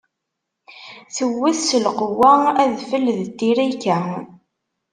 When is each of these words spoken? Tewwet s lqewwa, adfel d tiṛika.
Tewwet 1.15 1.59
s 1.67 1.69
lqewwa, 1.85 2.33
adfel 2.63 3.05
d 3.17 3.19
tiṛika. 3.37 3.99